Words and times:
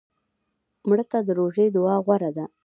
مړه 0.87 1.03
ته 1.11 1.17
د 1.27 1.29
روژې 1.39 1.65
دعا 1.75 1.95
غوره 2.05 2.31
ده 2.37 2.45